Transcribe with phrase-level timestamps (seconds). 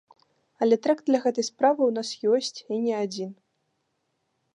[0.65, 2.09] Але трэк для гэтай справы ў нас
[2.39, 3.29] ёсць і не адзін.